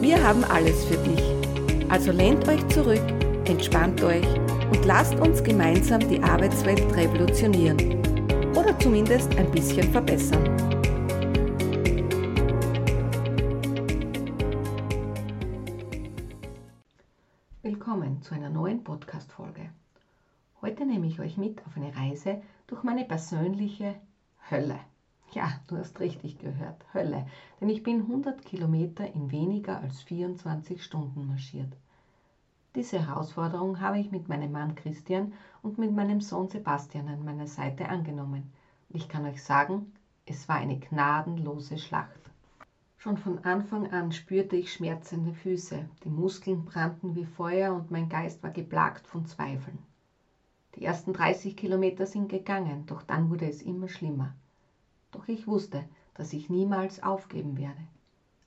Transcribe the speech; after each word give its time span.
Wir 0.00 0.16
haben 0.26 0.42
alles 0.44 0.82
für 0.86 0.96
dich. 0.96 1.90
Also 1.90 2.10
lehnt 2.10 2.48
euch 2.48 2.66
zurück, 2.68 3.06
entspannt 3.44 4.02
euch 4.02 4.26
und 4.70 4.82
lasst 4.86 5.14
uns 5.16 5.44
gemeinsam 5.44 6.00
die 6.08 6.22
Arbeitswelt 6.22 6.80
revolutionieren. 6.96 7.76
Oder 8.56 8.78
zumindest 8.78 9.36
ein 9.36 9.50
bisschen 9.50 9.92
verbessern. 9.92 10.42
Willkommen 17.60 18.22
zu 18.22 18.34
einer 18.34 18.48
neuen 18.48 18.82
Podcast-Folge. 18.82 19.68
Heute 20.62 20.86
nehme 20.86 21.08
ich 21.08 21.20
euch 21.20 21.36
mit 21.36 21.60
auf 21.66 21.76
eine 21.76 21.94
Reise 21.94 22.40
durch 22.68 22.82
meine 22.84 23.04
persönliche 23.04 23.96
Hölle. 24.50 24.80
Ja, 25.32 25.60
du 25.68 25.76
hast 25.76 26.00
richtig 26.00 26.38
gehört, 26.38 26.84
Hölle. 26.92 27.26
Denn 27.60 27.68
ich 27.68 27.82
bin 27.82 28.02
100 28.02 28.44
Kilometer 28.44 29.06
in 29.14 29.30
weniger 29.30 29.80
als 29.80 30.02
24 30.02 30.82
Stunden 30.82 31.26
marschiert. 31.26 31.76
Diese 32.74 33.06
Herausforderung 33.06 33.80
habe 33.80 33.98
ich 33.98 34.10
mit 34.10 34.28
meinem 34.28 34.52
Mann 34.52 34.74
Christian 34.74 35.32
und 35.62 35.78
mit 35.78 35.92
meinem 35.92 36.20
Sohn 36.20 36.48
Sebastian 36.48 37.08
an 37.08 37.24
meiner 37.24 37.46
Seite 37.46 37.88
angenommen. 37.88 38.50
Und 38.88 38.96
ich 38.96 39.08
kann 39.08 39.24
euch 39.24 39.42
sagen, 39.42 39.92
es 40.26 40.48
war 40.48 40.56
eine 40.56 40.78
gnadenlose 40.78 41.78
Schlacht. 41.78 42.20
Schon 42.96 43.16
von 43.16 43.38
Anfang 43.38 43.86
an 43.92 44.12
spürte 44.12 44.56
ich 44.56 44.72
schmerzende 44.72 45.32
Füße, 45.32 45.86
die 46.04 46.10
Muskeln 46.10 46.64
brannten 46.64 47.14
wie 47.14 47.24
Feuer 47.24 47.74
und 47.74 47.90
mein 47.90 48.08
Geist 48.08 48.42
war 48.42 48.50
geplagt 48.50 49.06
von 49.06 49.24
Zweifeln. 49.26 49.78
Die 50.74 50.84
ersten 50.84 51.12
30 51.12 51.56
Kilometer 51.56 52.06
sind 52.06 52.28
gegangen, 52.28 52.84
doch 52.86 53.02
dann 53.02 53.30
wurde 53.30 53.48
es 53.48 53.62
immer 53.62 53.88
schlimmer. 53.88 54.34
Doch 55.12 55.28
ich 55.28 55.46
wusste, 55.46 55.84
dass 56.14 56.32
ich 56.32 56.50
niemals 56.50 57.02
aufgeben 57.02 57.56
werde. 57.56 57.80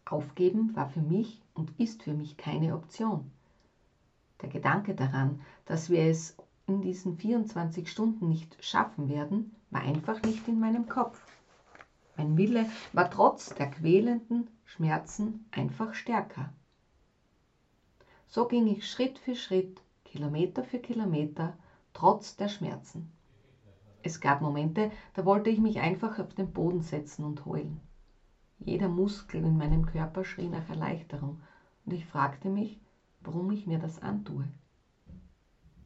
Aufgeben 0.06 0.76
war 0.76 0.90
für 0.90 1.02
mich 1.02 1.42
und 1.54 1.80
ist 1.80 2.04
für 2.04 2.14
mich 2.14 2.38
keine 2.38 2.76
Option. 2.76 3.32
Der 4.42 4.50
Gedanke 4.50 4.94
daran, 4.94 5.42
dass 5.66 5.90
wir 5.90 6.04
es 6.04 6.38
in 6.68 6.82
diesen 6.82 7.18
24 7.18 7.90
Stunden 7.90 8.30
nicht 8.30 8.64
schaffen 8.64 9.10
werden, 9.10 9.56
war 9.70 9.82
einfach 9.82 10.22
nicht 10.24 10.48
in 10.48 10.60
meinem 10.60 10.88
Kopf. 10.88 11.20
Mein 12.16 12.38
Wille 12.38 12.70
war 12.92 13.10
trotz 13.10 13.56
der 13.56 13.72
quälenden 13.72 14.50
Schmerzen 14.66 15.46
einfach 15.52 15.94
stärker. 15.94 16.54
So 18.28 18.48
ging 18.48 18.68
ich 18.68 18.90
Schritt 18.90 19.20
für 19.20 19.36
Schritt, 19.36 19.82
Kilometer 20.06 20.64
für 20.64 20.80
Kilometer, 20.80 21.56
trotz 21.94 22.36
der 22.36 22.50
Schmerzen. 22.50 23.12
Es 24.06 24.20
gab 24.20 24.42
Momente, 24.42 24.92
da 25.14 25.26
wollte 25.26 25.50
ich 25.50 25.62
mich 25.62 25.80
einfach 25.80 26.20
auf 26.20 26.34
den 26.34 26.52
Boden 26.52 26.82
setzen 26.82 27.24
und 27.24 27.46
heulen. 27.46 27.80
Jeder 28.60 28.90
Muskel 28.90 29.44
in 29.44 29.58
meinem 29.58 29.86
Körper 29.86 30.26
schrie 30.26 30.50
nach 30.50 30.68
Erleichterung 30.70 31.42
und 31.86 31.94
ich 31.94 32.06
fragte 32.06 32.50
mich, 32.50 32.82
warum 33.22 33.50
ich 33.52 33.66
mir 33.66 33.80
das 33.80 34.02
antue. 34.02 34.48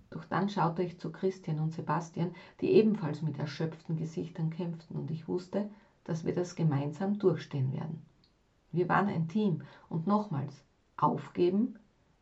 Doch 0.09 0.25
dann 0.25 0.49
schaute 0.49 0.81
ich 0.81 0.99
zu 0.99 1.11
Christian 1.11 1.59
und 1.59 1.73
Sebastian, 1.73 2.33
die 2.59 2.71
ebenfalls 2.71 3.21
mit 3.21 3.37
erschöpften 3.37 3.97
Gesichtern 3.97 4.49
kämpften, 4.49 4.95
und 4.95 5.11
ich 5.11 5.27
wusste, 5.27 5.69
dass 6.03 6.25
wir 6.25 6.33
das 6.33 6.55
gemeinsam 6.55 7.19
durchstehen 7.19 7.71
werden. 7.71 8.01
Wir 8.71 8.89
waren 8.89 9.09
ein 9.09 9.27
Team 9.27 9.61
und 9.89 10.07
nochmals, 10.07 10.63
aufgeben 10.95 11.77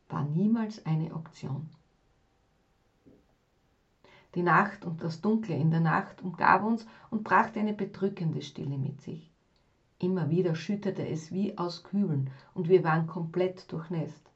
war 0.09 0.23
niemals 0.23 0.85
eine 0.85 1.13
Option. 1.13 1.69
Die 4.35 4.43
Nacht 4.43 4.83
und 4.83 5.01
das 5.01 5.21
Dunkle 5.21 5.55
in 5.55 5.71
der 5.71 5.79
Nacht 5.79 6.21
umgab 6.21 6.63
uns 6.63 6.85
und 7.09 7.23
brachte 7.23 7.59
eine 7.59 7.73
bedrückende 7.73 8.41
Stille 8.41 8.77
mit 8.77 9.01
sich. 9.01 9.31
Immer 9.97 10.29
wieder 10.29 10.55
schüttete 10.55 11.07
es 11.07 11.31
wie 11.31 11.57
aus 11.57 11.83
Kübeln 11.83 12.29
und 12.53 12.67
wir 12.67 12.83
waren 12.83 13.07
komplett 13.07 13.71
durchnässt. 13.71 14.29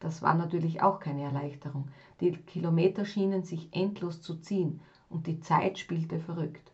Das 0.00 0.20
war 0.20 0.34
natürlich 0.34 0.82
auch 0.82 0.98
keine 0.98 1.22
Erleichterung. 1.22 1.88
Die 2.20 2.32
Kilometer 2.32 3.04
schienen 3.04 3.44
sich 3.44 3.68
endlos 3.72 4.20
zu 4.20 4.34
ziehen 4.34 4.80
und 5.08 5.28
die 5.28 5.38
Zeit 5.38 5.78
spielte 5.78 6.18
verrückt. 6.18 6.72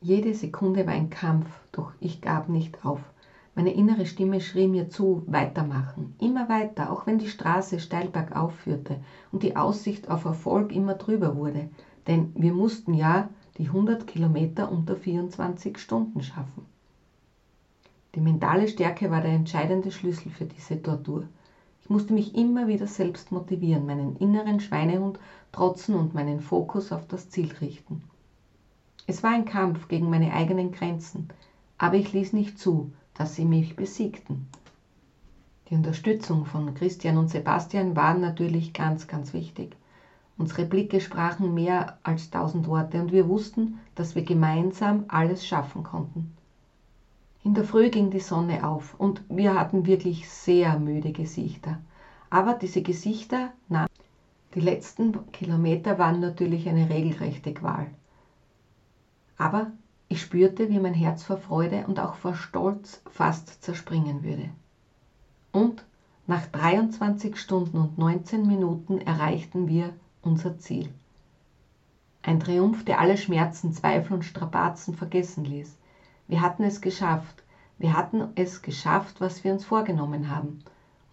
Jede 0.00 0.32
Sekunde 0.32 0.86
war 0.86 0.94
ein 0.94 1.10
Kampf, 1.10 1.60
doch 1.72 1.92
ich 2.00 2.22
gab 2.22 2.48
nicht 2.48 2.86
auf. 2.86 3.12
Meine 3.58 3.74
innere 3.74 4.06
Stimme 4.06 4.40
schrie 4.40 4.68
mir 4.68 4.88
zu, 4.88 5.24
weitermachen, 5.26 6.14
immer 6.20 6.48
weiter, 6.48 6.92
auch 6.92 7.08
wenn 7.08 7.18
die 7.18 7.26
Straße 7.26 7.80
steil 7.80 8.06
bergauf 8.06 8.54
führte 8.54 9.00
und 9.32 9.42
die 9.42 9.56
Aussicht 9.56 10.08
auf 10.08 10.26
Erfolg 10.26 10.70
immer 10.70 10.96
trüber 10.96 11.34
wurde, 11.34 11.68
denn 12.06 12.30
wir 12.36 12.52
mussten 12.52 12.94
ja 12.94 13.30
die 13.56 13.66
100 13.66 14.06
Kilometer 14.06 14.70
unter 14.70 14.94
24 14.94 15.76
Stunden 15.76 16.22
schaffen. 16.22 16.66
Die 18.14 18.20
mentale 18.20 18.68
Stärke 18.68 19.10
war 19.10 19.22
der 19.22 19.32
entscheidende 19.32 19.90
Schlüssel 19.90 20.30
für 20.30 20.44
diese 20.44 20.80
Tortur. 20.80 21.24
Ich 21.82 21.90
musste 21.90 22.12
mich 22.12 22.36
immer 22.36 22.68
wieder 22.68 22.86
selbst 22.86 23.32
motivieren, 23.32 23.86
meinen 23.86 24.14
inneren 24.18 24.60
Schweinehund 24.60 25.18
trotzen 25.50 25.96
und 25.96 26.14
meinen 26.14 26.38
Fokus 26.38 26.92
auf 26.92 27.08
das 27.08 27.28
Ziel 27.28 27.50
richten. 27.60 28.02
Es 29.08 29.24
war 29.24 29.30
ein 29.30 29.46
Kampf 29.46 29.88
gegen 29.88 30.10
meine 30.10 30.32
eigenen 30.32 30.70
Grenzen, 30.70 31.26
aber 31.76 31.96
ich 31.96 32.12
ließ 32.12 32.32
nicht 32.34 32.56
zu, 32.56 32.92
dass 33.18 33.34
sie 33.34 33.44
mich 33.44 33.74
besiegten. 33.74 34.46
Die 35.68 35.74
Unterstützung 35.74 36.46
von 36.46 36.72
Christian 36.74 37.18
und 37.18 37.28
Sebastian 37.28 37.94
war 37.96 38.14
natürlich 38.14 38.72
ganz, 38.72 39.06
ganz 39.06 39.34
wichtig. 39.34 39.76
Unsere 40.38 40.64
Blicke 40.64 41.00
sprachen 41.00 41.52
mehr 41.52 41.98
als 42.04 42.30
tausend 42.30 42.68
Worte 42.68 43.02
und 43.02 43.10
wir 43.10 43.28
wussten, 43.28 43.80
dass 43.96 44.14
wir 44.14 44.22
gemeinsam 44.22 45.04
alles 45.08 45.44
schaffen 45.44 45.82
konnten. 45.82 46.32
In 47.42 47.54
der 47.54 47.64
Früh 47.64 47.90
ging 47.90 48.10
die 48.10 48.20
Sonne 48.20 48.66
auf 48.66 48.94
und 48.98 49.22
wir 49.28 49.58
hatten 49.58 49.84
wirklich 49.84 50.28
sehr 50.30 50.78
müde 50.78 51.12
Gesichter. 51.12 51.78
Aber 52.30 52.54
diese 52.54 52.82
Gesichter, 52.82 53.52
na, 53.68 53.86
die 54.54 54.60
letzten 54.60 55.30
Kilometer 55.32 55.98
waren 55.98 56.20
natürlich 56.20 56.68
eine 56.68 56.88
regelrechte 56.88 57.52
Qual. 57.52 57.88
Aber 59.36 59.72
ich 60.08 60.22
spürte, 60.22 60.70
wie 60.70 60.78
mein 60.78 60.94
Herz 60.94 61.22
vor 61.22 61.36
Freude 61.36 61.84
und 61.86 62.00
auch 62.00 62.14
vor 62.14 62.34
Stolz 62.34 63.02
fast 63.10 63.62
zerspringen 63.62 64.22
würde. 64.22 64.48
Und 65.52 65.84
nach 66.26 66.46
23 66.46 67.36
Stunden 67.36 67.78
und 67.78 67.98
19 67.98 68.46
Minuten 68.46 69.00
erreichten 69.00 69.68
wir 69.68 69.92
unser 70.22 70.58
Ziel. 70.58 70.92
Ein 72.22 72.40
Triumph, 72.40 72.84
der 72.84 73.00
alle 73.00 73.16
Schmerzen, 73.16 73.72
Zweifel 73.72 74.14
und 74.14 74.24
Strapazen 74.24 74.94
vergessen 74.94 75.44
ließ. 75.44 75.78
Wir 76.26 76.42
hatten 76.42 76.64
es 76.64 76.80
geschafft. 76.80 77.42
Wir 77.78 77.96
hatten 77.96 78.28
es 78.34 78.60
geschafft, 78.60 79.20
was 79.20 79.44
wir 79.44 79.52
uns 79.52 79.64
vorgenommen 79.64 80.34
haben. 80.34 80.62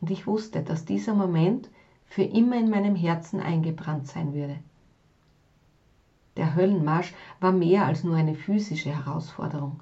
Und 0.01 0.09
ich 0.11 0.27
wusste, 0.27 0.63
dass 0.63 0.85
dieser 0.85 1.13
Moment 1.13 1.69
für 2.05 2.23
immer 2.23 2.57
in 2.57 2.69
meinem 2.69 2.95
Herzen 2.95 3.39
eingebrannt 3.39 4.07
sein 4.07 4.33
würde. 4.33 4.57
Der 6.37 6.53
Höllenmarsch 6.53 7.11
war 7.39 7.51
mehr 7.51 7.85
als 7.85 8.03
nur 8.03 8.15
eine 8.15 8.33
physische 8.33 8.89
Herausforderung. 8.89 9.77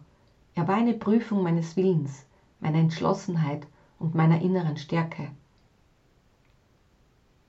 Er 0.56 0.68
war 0.68 0.76
eine 0.76 0.94
Prüfung 0.94 1.42
meines 1.42 1.76
Willens, 1.76 2.26
meiner 2.60 2.80
Entschlossenheit 2.80 3.68
und 3.98 4.14
meiner 4.14 4.40
inneren 4.42 4.78
Stärke. 4.78 5.32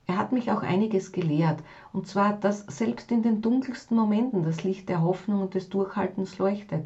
Er 0.07 0.17
hat 0.17 0.31
mich 0.31 0.51
auch 0.51 0.61
einiges 0.61 1.11
gelehrt, 1.11 1.63
und 1.91 2.05
zwar, 2.07 2.33
dass 2.33 2.59
selbst 2.67 3.11
in 3.11 3.21
den 3.21 3.41
dunkelsten 3.41 3.95
Momenten 3.97 4.43
das 4.43 4.63
Licht 4.63 4.87
der 4.89 5.01
Hoffnung 5.01 5.41
und 5.41 5.53
des 5.53 5.69
Durchhaltens 5.69 6.37
leuchtet. 6.37 6.85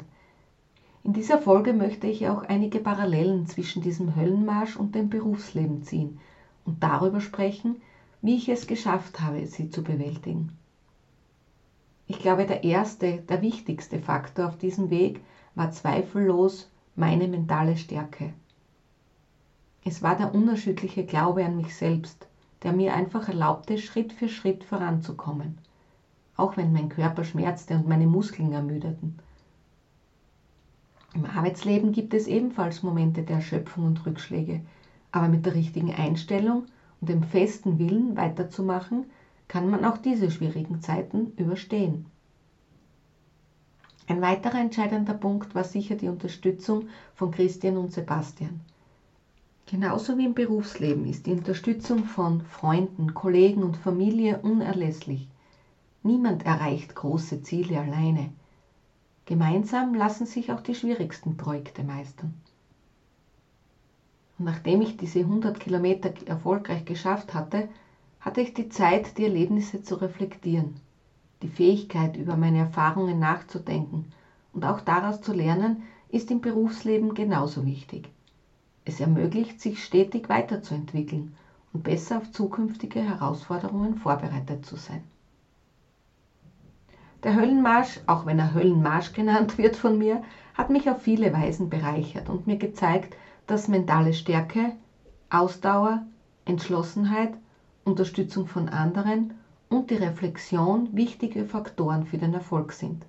In 1.02 1.12
dieser 1.12 1.38
Folge 1.38 1.72
möchte 1.72 2.06
ich 2.06 2.28
auch 2.28 2.42
einige 2.42 2.80
Parallelen 2.80 3.46
zwischen 3.46 3.80
diesem 3.80 4.14
Höllenmarsch 4.14 4.76
und 4.76 4.94
dem 4.94 5.08
Berufsleben 5.08 5.82
ziehen 5.82 6.18
und 6.64 6.82
darüber 6.82 7.20
sprechen, 7.20 7.76
wie 8.20 8.36
ich 8.36 8.48
es 8.48 8.66
geschafft 8.66 9.20
habe, 9.20 9.46
sie 9.46 9.68
zu 9.70 9.82
bewältigen. 9.82 10.48
Ich 12.10 12.18
glaube, 12.18 12.44
der 12.44 12.64
erste, 12.64 13.18
der 13.28 13.40
wichtigste 13.40 14.00
Faktor 14.00 14.48
auf 14.48 14.58
diesem 14.58 14.90
Weg 14.90 15.20
war 15.54 15.70
zweifellos 15.70 16.68
meine 16.96 17.28
mentale 17.28 17.76
Stärke. 17.76 18.32
Es 19.84 20.02
war 20.02 20.16
der 20.16 20.34
unerschütterliche 20.34 21.04
Glaube 21.04 21.44
an 21.44 21.56
mich 21.56 21.72
selbst, 21.72 22.26
der 22.64 22.72
mir 22.72 22.94
einfach 22.94 23.28
erlaubte, 23.28 23.78
Schritt 23.78 24.12
für 24.12 24.28
Schritt 24.28 24.64
voranzukommen, 24.64 25.58
auch 26.36 26.56
wenn 26.56 26.72
mein 26.72 26.88
Körper 26.88 27.22
schmerzte 27.22 27.76
und 27.76 27.86
meine 27.86 28.08
Muskeln 28.08 28.52
ermüdeten. 28.52 29.16
Im 31.14 31.26
Arbeitsleben 31.26 31.92
gibt 31.92 32.12
es 32.12 32.26
ebenfalls 32.26 32.82
Momente 32.82 33.22
der 33.22 33.36
Erschöpfung 33.36 33.84
und 33.84 34.04
Rückschläge, 34.04 34.62
Aber 35.12 35.28
mit 35.28 35.46
der 35.46 35.54
richtigen 35.54 35.94
Einstellung 35.94 36.66
und 37.00 37.08
dem 37.08 37.22
festen 37.22 37.78
Willen 37.78 38.16
weiterzumachen, 38.16 39.06
kann 39.50 39.68
man 39.68 39.84
auch 39.84 39.98
diese 39.98 40.30
schwierigen 40.30 40.80
Zeiten 40.80 41.32
überstehen. 41.36 42.06
Ein 44.06 44.22
weiterer 44.22 44.60
entscheidender 44.60 45.14
Punkt 45.14 45.56
war 45.56 45.64
sicher 45.64 45.96
die 45.96 46.06
Unterstützung 46.06 46.88
von 47.16 47.32
Christian 47.32 47.76
und 47.76 47.92
Sebastian. 47.92 48.60
Genauso 49.66 50.16
wie 50.18 50.26
im 50.26 50.34
Berufsleben 50.34 51.04
ist 51.04 51.26
die 51.26 51.32
Unterstützung 51.32 52.04
von 52.04 52.42
Freunden, 52.42 53.12
Kollegen 53.12 53.64
und 53.64 53.76
Familie 53.76 54.38
unerlässlich. 54.38 55.28
Niemand 56.04 56.46
erreicht 56.46 56.94
große 56.94 57.42
Ziele 57.42 57.80
alleine. 57.80 58.30
Gemeinsam 59.24 59.94
lassen 59.94 60.26
sich 60.26 60.52
auch 60.52 60.60
die 60.60 60.76
schwierigsten 60.76 61.36
Projekte 61.36 61.82
meistern. 61.82 62.34
Und 64.38 64.44
nachdem 64.44 64.80
ich 64.80 64.96
diese 64.96 65.18
100 65.18 65.58
Kilometer 65.58 66.12
erfolgreich 66.26 66.84
geschafft 66.84 67.34
hatte, 67.34 67.68
hatte 68.20 68.40
ich 68.40 68.54
die 68.54 68.68
Zeit, 68.68 69.16
die 69.18 69.24
Erlebnisse 69.24 69.82
zu 69.82 69.94
reflektieren, 69.96 70.74
die 71.42 71.48
Fähigkeit, 71.48 72.16
über 72.16 72.36
meine 72.36 72.58
Erfahrungen 72.58 73.18
nachzudenken 73.18 74.12
und 74.52 74.64
auch 74.64 74.80
daraus 74.80 75.20
zu 75.20 75.32
lernen, 75.32 75.82
ist 76.08 76.30
im 76.30 76.40
Berufsleben 76.40 77.14
genauso 77.14 77.64
wichtig. 77.64 78.10
Es 78.84 79.00
ermöglicht, 79.00 79.60
sich 79.60 79.82
stetig 79.82 80.28
weiterzuentwickeln 80.28 81.32
und 81.72 81.82
besser 81.82 82.18
auf 82.18 82.30
zukünftige 82.30 83.00
Herausforderungen 83.00 83.94
vorbereitet 83.94 84.66
zu 84.66 84.76
sein. 84.76 85.02
Der 87.22 87.34
Höllenmarsch, 87.34 88.00
auch 88.06 88.26
wenn 88.26 88.38
er 88.38 88.52
Höllenmarsch 88.54 89.12
genannt 89.14 89.58
wird 89.58 89.76
von 89.76 89.96
mir, 89.98 90.20
hat 90.54 90.70
mich 90.70 90.90
auf 90.90 91.00
viele 91.00 91.32
Weisen 91.32 91.68
bereichert 91.68 92.28
und 92.28 92.46
mir 92.46 92.56
gezeigt, 92.56 93.16
dass 93.46 93.68
mentale 93.68 94.12
Stärke, 94.12 94.72
Ausdauer, 95.28 96.02
Entschlossenheit, 96.44 97.30
Unterstützung 97.90 98.46
von 98.46 98.68
anderen 98.68 99.34
und 99.68 99.90
die 99.90 99.96
Reflexion 99.96 100.88
wichtige 100.92 101.44
Faktoren 101.44 102.04
für 102.04 102.18
den 102.18 102.34
Erfolg 102.34 102.72
sind, 102.72 103.04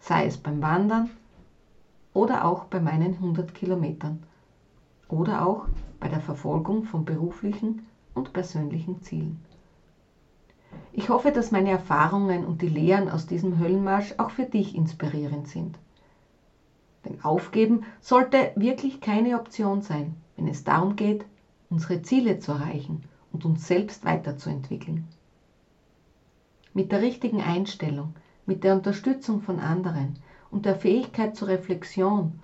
sei 0.00 0.26
es 0.26 0.36
beim 0.36 0.60
Wandern 0.62 1.10
oder 2.12 2.44
auch 2.44 2.64
bei 2.64 2.80
meinen 2.80 3.14
100 3.14 3.54
Kilometern 3.54 4.18
oder 5.08 5.46
auch 5.46 5.68
bei 6.00 6.08
der 6.08 6.18
Verfolgung 6.18 6.82
von 6.82 7.04
beruflichen 7.04 7.82
und 8.12 8.32
persönlichen 8.32 9.00
Zielen. 9.00 9.40
Ich 10.92 11.08
hoffe, 11.08 11.30
dass 11.30 11.52
meine 11.52 11.70
Erfahrungen 11.70 12.44
und 12.44 12.62
die 12.62 12.68
Lehren 12.68 13.08
aus 13.08 13.26
diesem 13.26 13.60
Höllenmarsch 13.60 14.14
auch 14.16 14.30
für 14.30 14.44
dich 14.44 14.74
inspirierend 14.74 15.46
sind. 15.46 15.78
Denn 17.04 17.22
Aufgeben 17.22 17.82
sollte 18.00 18.50
wirklich 18.56 19.00
keine 19.00 19.36
Option 19.36 19.82
sein, 19.82 20.14
wenn 20.36 20.48
es 20.48 20.64
darum 20.64 20.96
geht, 20.96 21.24
unsere 21.70 22.02
Ziele 22.02 22.40
zu 22.40 22.50
erreichen 22.50 23.00
und 23.32 23.44
uns 23.44 23.66
selbst 23.66 24.04
weiterzuentwickeln. 24.04 25.06
Mit 26.72 26.92
der 26.92 27.02
richtigen 27.02 27.40
Einstellung, 27.40 28.14
mit 28.46 28.64
der 28.64 28.74
Unterstützung 28.74 29.42
von 29.42 29.58
anderen 29.58 30.16
und 30.50 30.66
der 30.66 30.76
Fähigkeit 30.76 31.36
zur 31.36 31.48
Reflexion 31.48 32.40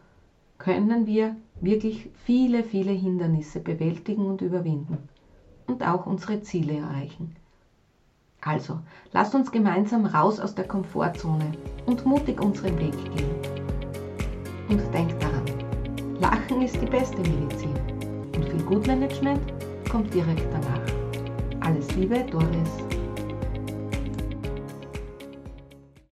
können 0.58 1.06
wir 1.06 1.36
wirklich 1.60 2.10
viele, 2.24 2.62
viele 2.62 2.92
Hindernisse 2.92 3.60
bewältigen 3.60 4.26
und 4.26 4.40
überwinden 4.40 4.98
und 5.66 5.86
auch 5.86 6.06
unsere 6.06 6.42
Ziele 6.42 6.78
erreichen. 6.78 7.34
Also, 8.40 8.78
lasst 9.12 9.34
uns 9.34 9.50
gemeinsam 9.50 10.06
raus 10.06 10.38
aus 10.38 10.54
der 10.54 10.68
Komfortzone 10.68 11.52
und 11.86 12.06
mutig 12.06 12.40
unseren 12.40 12.78
Weg 12.78 12.92
gehen. 12.92 13.30
Und 14.68 14.82
denkt 14.94 15.20
daran, 15.22 15.44
Lachen 16.20 16.62
ist 16.62 16.80
die 16.80 16.86
beste 16.86 17.18
Medizin 17.18 17.74
und 18.36 18.44
viel 18.48 18.62
Gutmanagement 18.62 19.40
kommt 19.90 20.12
direkt 20.14 20.46
danach. 20.52 20.75
recibe 21.76 22.24
Torres. 22.30 22.85